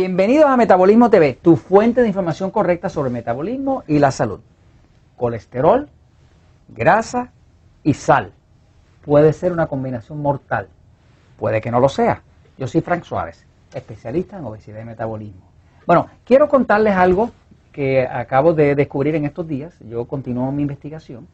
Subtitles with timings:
[0.00, 4.38] Bienvenidos a Metabolismo TV, tu fuente de información correcta sobre metabolismo y la salud.
[5.16, 5.88] Colesterol,
[6.68, 7.32] grasa
[7.82, 8.30] y sal.
[9.04, 10.68] Puede ser una combinación mortal.
[11.36, 12.22] Puede que no lo sea.
[12.56, 13.44] Yo soy Frank Suárez,
[13.74, 15.42] especialista en obesidad y metabolismo.
[15.84, 17.32] Bueno, quiero contarles algo
[17.72, 19.74] que acabo de descubrir en estos días.
[19.80, 21.26] Yo continúo mi investigación.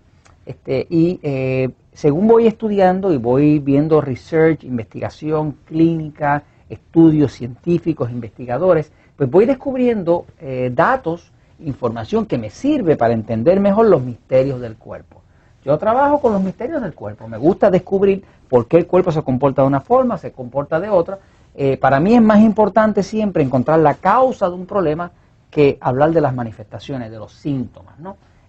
[0.46, 8.90] Este, y eh, según voy estudiando y voy viendo research, investigación clínica, estudios científicos, investigadores,
[9.16, 14.76] pues voy descubriendo eh, datos, información que me sirve para entender mejor los misterios del
[14.76, 15.22] cuerpo.
[15.64, 19.22] Yo trabajo con los misterios del cuerpo, me gusta descubrir por qué el cuerpo se
[19.22, 21.18] comporta de una forma, se comporta de otra.
[21.54, 25.10] Eh, para mí es más importante siempre encontrar la causa de un problema
[25.50, 27.94] que hablar de las manifestaciones, de los síntomas.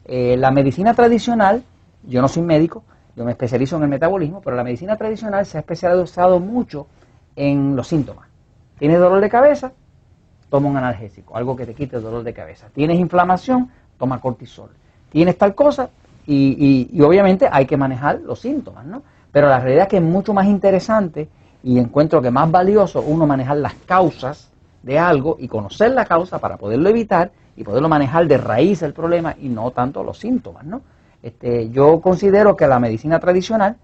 [0.05, 1.63] Eh, la medicina tradicional,
[2.03, 2.83] yo no soy médico,
[3.15, 6.87] yo me especializo en el metabolismo, pero la medicina tradicional se ha especializado mucho
[7.35, 8.27] en los síntomas.
[8.79, 9.71] ¿Tienes dolor de cabeza?
[10.49, 12.67] Toma un analgésico, algo que te quite el dolor de cabeza.
[12.73, 13.69] ¿Tienes inflamación?
[13.97, 14.69] Toma cortisol.
[15.09, 15.89] ¿Tienes tal cosa?
[16.27, 19.03] Y, obviamente hay que manejar los síntomas, ¿no?
[19.31, 21.29] Pero la realidad es que es mucho más interesante
[21.63, 24.49] y encuentro que más valioso uno manejar las causas
[24.81, 28.93] de algo y conocer la causa para poderlo evitar y poderlo manejar de raíz el
[28.93, 30.81] problema y no tanto los síntomas, ¿no?
[31.21, 33.77] Este, yo considero que la medicina tradicional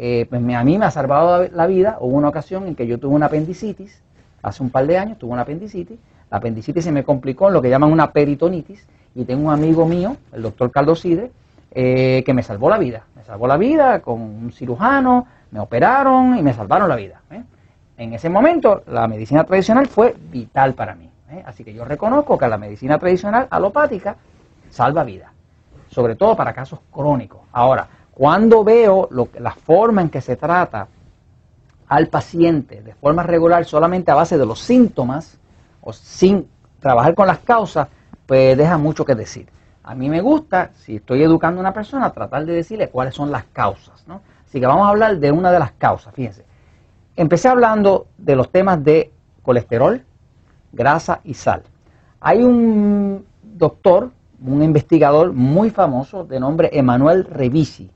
[0.00, 1.98] eh, pues a mí me ha salvado la vida.
[2.00, 4.00] Hubo una ocasión en que yo tuve una apendicitis,
[4.42, 5.98] hace un par de años tuve una apendicitis.
[6.30, 9.86] La apendicitis se me complicó en lo que llaman una peritonitis y tengo un amigo
[9.86, 11.32] mío, el doctor Carlos Sidre,
[11.72, 13.06] eh, que me salvó la vida.
[13.16, 17.20] Me salvó la vida con un cirujano, me operaron y me salvaron la vida.
[17.32, 17.42] ¿eh?
[17.96, 21.10] En ese momento la medicina tradicional fue vital para mí.
[21.44, 24.16] Así que yo reconozco que la medicina tradicional alopática
[24.70, 25.32] salva vida,
[25.90, 27.40] sobre todo para casos crónicos.
[27.52, 27.86] Ahora,
[28.18, 29.08] cuando veo
[29.38, 30.88] la forma en que se trata
[31.86, 35.38] al paciente de forma regular solamente a base de los síntomas
[35.80, 36.48] o sin
[36.80, 37.86] trabajar con las causas,
[38.26, 39.48] pues deja mucho que decir.
[39.84, 43.30] A mí me gusta, si estoy educando a una persona, tratar de decirle cuáles son
[43.30, 44.02] las causas.
[44.08, 44.20] ¿no?
[44.44, 46.44] Así que vamos a hablar de una de las causas, fíjense.
[47.14, 49.12] Empecé hablando de los temas de
[49.44, 50.04] colesterol,
[50.72, 51.62] grasa y sal.
[52.18, 54.10] Hay un doctor,
[54.44, 57.92] un investigador muy famoso de nombre Emanuel Revisi,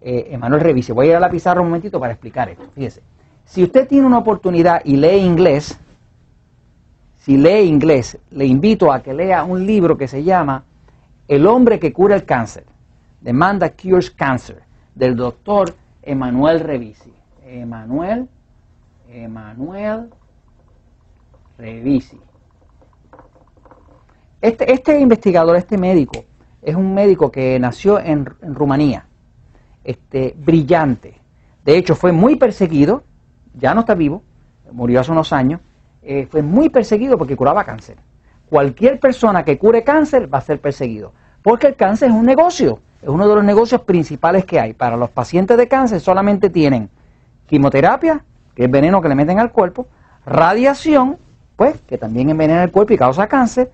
[0.00, 0.92] eh, Emanuel Revise.
[0.92, 2.68] Voy a ir a la pizarra un momentito para explicar esto.
[2.74, 3.02] Fíjese,
[3.44, 5.78] si usted tiene una oportunidad y lee inglés,
[7.16, 10.64] si lee inglés, le invito a que lea un libro que se llama
[11.26, 12.64] El hombre que cura el cáncer,
[13.22, 14.62] The Man That Cures Cancer,
[14.94, 17.12] del doctor Emanuel Revisi.
[17.44, 18.28] Emanuel,
[19.08, 20.10] Emanuel
[21.56, 22.20] Revisi.
[24.40, 26.24] Este, este investigador, este médico,
[26.62, 29.07] es un médico que nació en Rumanía
[29.84, 31.18] este, brillante.
[31.64, 33.02] De hecho, fue muy perseguido,
[33.54, 34.22] ya no está vivo,
[34.72, 35.60] murió hace unos años,
[36.02, 37.96] eh, fue muy perseguido porque curaba cáncer.
[38.48, 41.12] Cualquier persona que cure cáncer va a ser perseguido,
[41.42, 44.72] porque el cáncer es un negocio, es uno de los negocios principales que hay.
[44.72, 46.88] Para los pacientes de cáncer solamente tienen
[47.46, 48.24] quimioterapia,
[48.54, 49.86] que es veneno que le meten al cuerpo,
[50.24, 51.16] radiación,
[51.56, 53.70] pues, que también envenena el cuerpo y causa cáncer,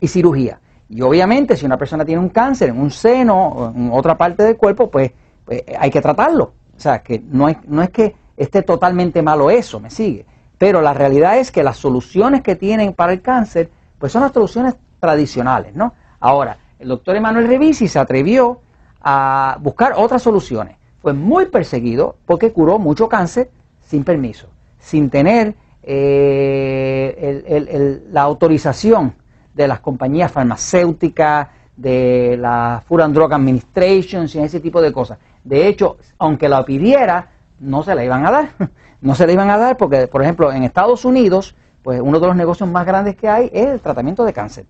[0.00, 0.58] y cirugía.
[0.88, 4.42] Y obviamente si una persona tiene un cáncer en un seno o en otra parte
[4.42, 5.12] del cuerpo, pues,
[5.44, 6.52] pues hay que tratarlo.
[6.76, 10.26] O sea, que no es, no es que esté totalmente malo eso, me sigue.
[10.58, 14.32] Pero la realidad es que las soluciones que tienen para el cáncer, pues son las
[14.32, 15.94] soluciones tradicionales, ¿no?
[16.20, 18.60] Ahora, el doctor Emanuel Revisi se atrevió
[19.00, 20.76] a buscar otras soluciones.
[21.00, 29.14] Fue muy perseguido porque curó mucho cáncer sin permiso, sin tener eh, la autorización
[29.54, 35.18] de las compañías farmacéuticas, de la Food and Drug Administration y ese tipo de cosas.
[35.42, 38.48] De hecho, aunque la pidiera, no se la iban a dar.
[39.00, 42.26] No se la iban a dar porque, por ejemplo, en Estados Unidos, pues uno de
[42.26, 44.64] los negocios más grandes que hay es el tratamiento de cáncer.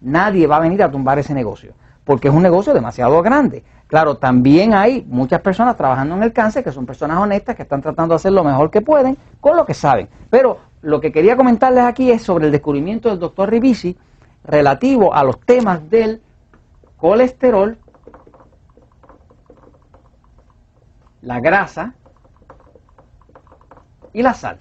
[0.00, 1.74] Nadie va a venir a tumbar ese negocio
[2.10, 3.62] porque es un negocio demasiado grande.
[3.86, 7.80] Claro, también hay muchas personas trabajando en el cáncer que son personas honestas que están
[7.80, 10.08] tratando de hacer lo mejor que pueden con lo que saben.
[10.28, 13.96] Pero lo que quería comentarles aquí es sobre el descubrimiento del doctor Ribisi,
[14.44, 16.20] relativo a los temas del
[16.96, 17.78] colesterol,
[21.22, 21.94] la grasa
[24.12, 24.58] y la sal.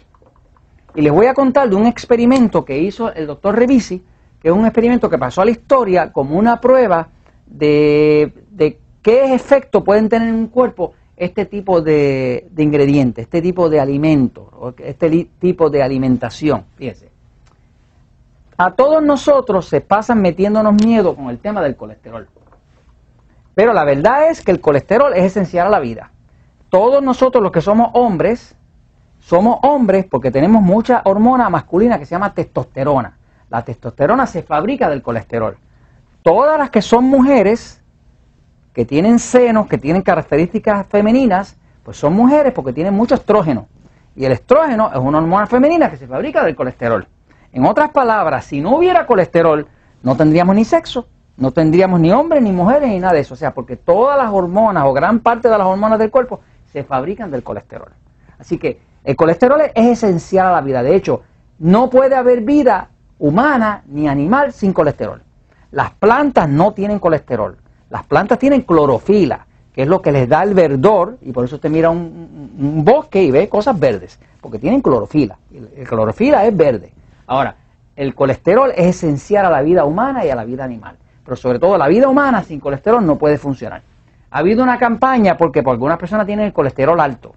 [0.95, 4.03] Y les voy a contar de un experimento que hizo el doctor Revisi,
[4.41, 7.09] que es un experimento que pasó a la historia como una prueba
[7.45, 8.33] de,
[9.01, 13.79] qué efecto pueden tener en un cuerpo este tipo de, de ingredientes, este tipo de
[13.79, 14.47] alimentos,
[14.77, 16.65] este tipo de alimentación.
[16.75, 17.08] Fíjense.
[18.61, 22.27] A todos nosotros se pasan metiéndonos miedo con el tema del colesterol.
[23.55, 26.11] Pero la verdad es que el colesterol es esencial a la vida.
[26.69, 28.57] Todos nosotros los que somos hombres
[29.19, 33.17] somos hombres porque tenemos mucha hormona masculina que se llama testosterona.
[33.49, 35.57] La testosterona se fabrica del colesterol.
[36.21, 37.81] Todas las que son mujeres,
[38.73, 43.67] que tienen senos, que tienen características femeninas, pues son mujeres porque tienen mucho estrógeno.
[44.17, 47.07] Y el estrógeno es una hormona femenina que se fabrica del colesterol.
[47.51, 49.67] En otras palabras, si no hubiera colesterol,
[50.03, 51.07] no tendríamos ni sexo,
[51.37, 53.33] no tendríamos ni hombres, ni mujeres, ni nada de eso.
[53.33, 56.41] O sea, porque todas las hormonas o gran parte de las hormonas del cuerpo
[56.71, 57.91] se fabrican del colesterol.
[58.37, 60.83] Así que el colesterol es esencial a la vida.
[60.83, 61.23] De hecho,
[61.59, 65.21] no puede haber vida humana ni animal sin colesterol.
[65.71, 67.57] Las plantas no tienen colesterol.
[67.89, 71.55] Las plantas tienen clorofila, que es lo que les da el verdor, y por eso
[71.55, 75.37] usted mira un, bosque y ve cosas verdes, porque tienen clorofila.
[75.53, 76.93] El, clorofila es verde.
[77.29, 77.55] Ahora,
[77.95, 80.97] el colesterol es esencial a la vida humana y a la vida animal.
[81.23, 83.83] Pero sobre todo la vida humana sin colesterol no puede funcionar.
[84.31, 87.35] Ha habido una campaña porque por algunas personas tienen el colesterol alto.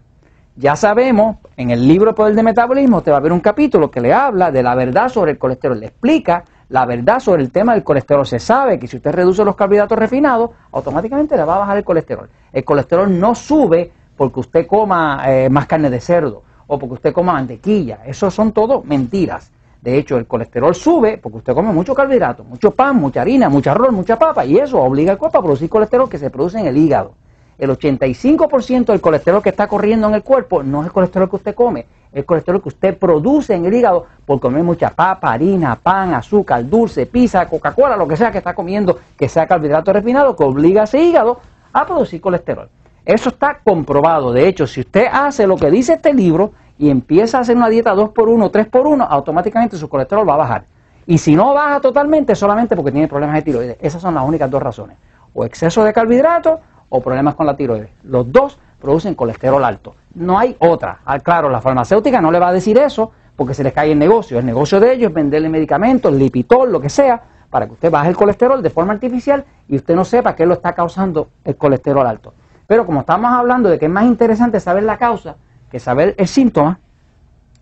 [0.56, 4.00] Ya sabemos, en el libro Poder de Metabolismo te va a haber un capítulo que
[4.00, 7.74] le habla de la verdad sobre el colesterol, le explica la verdad sobre el tema
[7.74, 8.24] del colesterol.
[8.24, 11.84] Se sabe que si usted reduce los carbohidratos refinados, automáticamente le va a bajar el
[11.84, 12.30] colesterol.
[12.50, 17.12] El colesterol no sube porque usted coma eh, más carne de cerdo o porque usted
[17.12, 17.98] coma mantequilla.
[18.06, 19.52] Eso son todo mentiras.
[19.82, 23.72] De hecho, el colesterol sube porque usted come mucho carbohidrato, mucho pan, mucha harina, mucho
[23.72, 26.66] arroz, mucha papa, y eso obliga al cuerpo a producir colesterol que se produce en
[26.68, 27.14] el hígado.
[27.58, 31.36] El 85% del colesterol que está corriendo en el cuerpo no es el colesterol que
[31.36, 35.32] usted come, es el colesterol que usted produce en el hígado por comer mucha papa,
[35.32, 39.92] harina, pan, azúcar, dulce, pizza, Coca-Cola, lo que sea que está comiendo, que sea carbohidrato
[39.92, 41.40] refinado, que obliga a ese hígado
[41.72, 42.68] a producir colesterol.
[43.04, 44.32] Eso está comprobado.
[44.32, 47.68] De hecho, si usted hace lo que dice este libro, y empieza a hacer una
[47.68, 50.64] dieta 2 por 1 3 por 1 automáticamente su colesterol va a bajar.
[51.06, 53.76] Y si no baja totalmente, solamente porque tiene problemas de tiroides.
[53.80, 54.96] Esas son las únicas dos razones.
[55.34, 57.90] O exceso de carbohidratos o problemas con la tiroides.
[58.04, 59.94] Los dos producen colesterol alto.
[60.14, 61.00] No hay otra.
[61.04, 63.98] Ah, claro, la farmacéutica no le va a decir eso porque se les cae el
[63.98, 64.38] negocio.
[64.38, 68.08] El negocio de ellos es venderle medicamentos, lipitol, lo que sea, para que usted baje
[68.08, 72.06] el colesterol de forma artificial y usted no sepa qué lo está causando el colesterol
[72.06, 72.34] alto.
[72.66, 75.36] Pero como estamos hablando de que es más interesante saber la causa,
[75.72, 76.78] que saber el síntoma,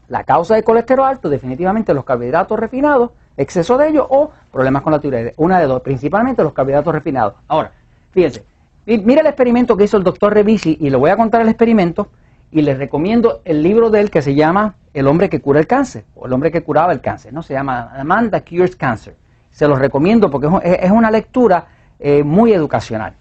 [0.08, 4.92] la causa del colesterol alto, definitivamente los carbohidratos refinados, exceso de ellos o problemas con
[4.92, 5.32] la tiroides.
[5.36, 7.34] Una de dos, principalmente los carbohidratos refinados.
[7.46, 7.70] Ahora,
[8.10, 8.44] fíjense,
[8.84, 12.08] mira el experimento que hizo el doctor Revisi y le voy a contar el experimento
[12.50, 15.68] y les recomiendo el libro de él que se llama El hombre que cura el
[15.68, 17.44] cáncer o El hombre que curaba el cáncer, ¿no?
[17.44, 19.14] Se llama Amanda Cures Cancer.
[19.52, 21.68] Se los recomiendo porque es una lectura
[22.00, 23.14] eh, muy educacional.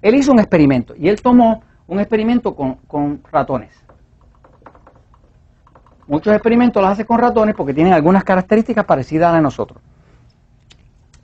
[0.00, 3.82] Él hizo un experimento y él tomó un experimento con ratones.
[6.06, 9.82] Muchos experimentos los hace con ratones porque tienen algunas características parecidas a las de nosotros.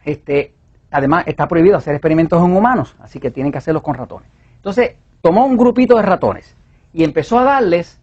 [0.04, 0.54] Este,
[0.90, 4.28] además, está prohibido hacer experimentos en humanos, así que tienen que hacerlos con ratones.
[4.56, 6.54] Entonces, tomó un grupito de ratones
[6.92, 8.00] y empezó a darles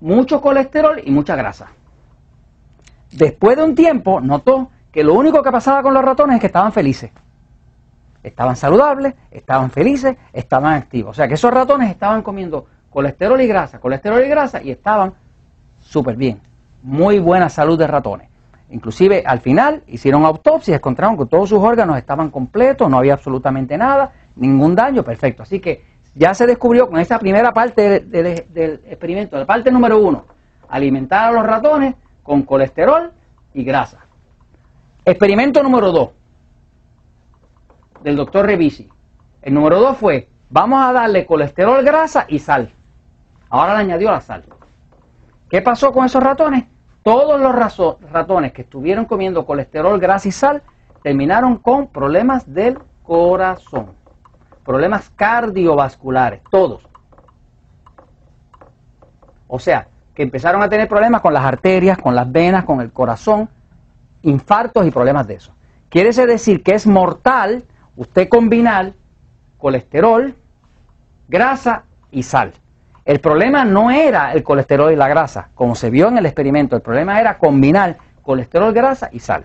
[0.00, 1.68] mucho colesterol y mucha grasa.
[3.10, 6.46] Después de un tiempo, notó que lo único que pasaba con los ratones es que
[6.46, 7.10] estaban felices.
[8.22, 11.10] Estaban saludables, estaban felices, estaban activos.
[11.10, 15.14] O sea que esos ratones estaban comiendo colesterol y grasa, colesterol y grasa y estaban
[15.88, 16.40] súper bien.
[16.82, 18.28] Muy buena salud de ratones.
[18.70, 23.14] Inclusive al final hicieron autopsia y encontraron que todos sus órganos estaban completos, no había
[23.14, 25.42] absolutamente nada, ningún daño, perfecto.
[25.42, 25.82] Así que
[26.14, 28.26] ya se descubrió con esa primera parte del,
[28.86, 30.26] experimento, la parte número uno,
[30.68, 33.10] alimentar a los ratones con colesterol
[33.54, 34.00] y grasa.
[35.04, 36.10] Experimento número dos,
[38.02, 38.90] del doctor Revisi.
[39.40, 42.70] El número dos fue, vamos a darle colesterol, grasa y sal.
[43.48, 44.44] Ahora le añadió la sal.
[45.50, 46.64] ¿Qué pasó con esos ratones?
[47.02, 47.54] Todos los
[48.12, 50.62] ratones que estuvieron comiendo colesterol, grasa y sal
[51.02, 53.92] terminaron con problemas del corazón,
[54.64, 56.86] problemas cardiovasculares, todos.
[59.46, 62.92] O sea, que empezaron a tener problemas con las arterias, con las venas, con el
[62.92, 63.48] corazón,
[64.22, 65.54] infartos y problemas de eso.
[65.88, 67.64] Quiere decir que es mortal
[67.96, 68.92] usted combinar
[69.56, 70.34] colesterol,
[71.28, 72.52] grasa y sal.
[73.08, 76.76] El problema no era el colesterol y la grasa, como se vio en el experimento,
[76.76, 79.44] el problema era combinar colesterol, grasa y sal.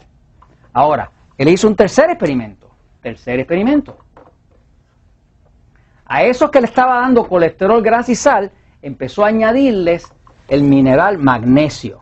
[0.74, 2.70] Ahora, él hizo un tercer experimento,
[3.02, 3.98] tercer experimento.
[6.06, 8.52] A esos que le estaba dando colesterol, grasa y sal,
[8.82, 10.14] empezó a añadirles
[10.50, 12.02] el mineral magnesio.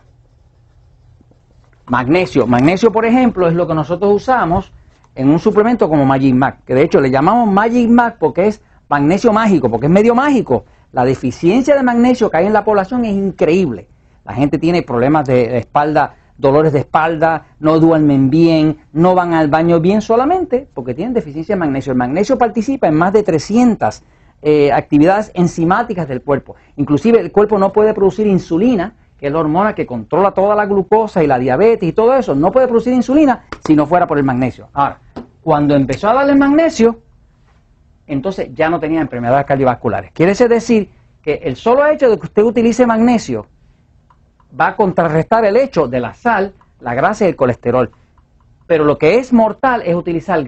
[1.86, 2.48] Magnesio.
[2.48, 4.74] Magnesio, por ejemplo, es lo que nosotros usamos
[5.14, 8.64] en un suplemento como Magic Mag, que de hecho le llamamos Magic Mag porque es
[8.90, 10.66] magnesio mágico, porque es medio mágico.
[10.92, 13.88] La deficiencia de magnesio que hay en la población es increíble.
[14.26, 19.48] La gente tiene problemas de, espalda, dolores de espalda, no duermen bien, no van al
[19.48, 21.92] baño bien solamente porque tienen deficiencia de magnesio.
[21.92, 24.04] El magnesio participa en más de 300
[24.42, 26.56] eh, actividades enzimáticas del cuerpo.
[26.76, 30.66] Inclusive el cuerpo no puede producir insulina, que es la hormona que controla toda la
[30.66, 32.36] glucosa y la diabetes y todo eso.
[32.36, 34.68] No puede producir insulina si no fuera por el magnesio.
[34.74, 35.00] Ahora,
[35.42, 37.00] cuando empezó a darle magnesio,
[38.14, 40.12] entonces ya no tenía enfermedades cardiovasculares.
[40.12, 40.90] Quiere decir
[41.24, 43.48] que el solo hecho de que usted utilice magnesio
[44.60, 47.92] va a contrarrestar el hecho de la sal, la grasa y el colesterol.
[48.68, 50.44] Pero lo que es mortal es utilizar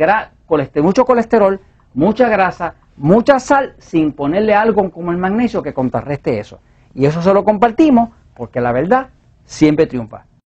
[0.82, 1.60] mucho colesterol,
[1.94, 6.60] mucha grasa, mucha sal, sin ponerle algo como el magnesio que contrarreste eso.
[6.94, 9.08] Y eso se lo compartimos porque la verdad
[9.46, 10.26] siempre triunfa.